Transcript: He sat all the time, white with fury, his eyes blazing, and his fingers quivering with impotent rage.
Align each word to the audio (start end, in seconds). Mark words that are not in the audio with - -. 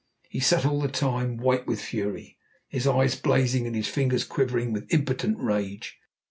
He 0.29 0.39
sat 0.39 0.65
all 0.65 0.81
the 0.81 0.87
time, 0.87 1.37
white 1.37 1.67
with 1.67 1.79
fury, 1.79 2.39
his 2.67 2.87
eyes 2.87 3.15
blazing, 3.15 3.67
and 3.67 3.75
his 3.75 3.87
fingers 3.87 4.23
quivering 4.23 4.73
with 4.73 4.91
impotent 4.91 5.37
rage. 5.37 5.99